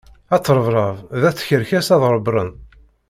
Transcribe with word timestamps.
At 0.35 0.49
rrebrab 0.57 0.95
d 1.21 1.23
at 1.29 1.35
tkerkas 1.37 1.87
ad 1.95 2.03
ɛebbṛen. 2.09 2.51